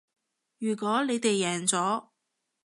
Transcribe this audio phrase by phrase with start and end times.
[0.57, 2.05] 如果你哋贏咗